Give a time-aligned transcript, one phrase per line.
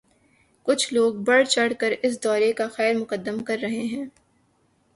[0.67, 4.05] کچھ لوگ بڑھ چڑھ کر اس دورے کا خیر مقدم کر رہے ہیں۔